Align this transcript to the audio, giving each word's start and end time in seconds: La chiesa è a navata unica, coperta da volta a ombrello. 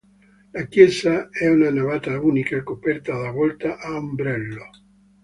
La 0.53 0.65
chiesa 0.65 1.29
è 1.29 1.45
a 1.45 1.53
navata 1.53 2.19
unica, 2.19 2.63
coperta 2.63 3.15
da 3.21 3.29
volta 3.29 3.77
a 3.77 3.97
ombrello. 3.97 4.63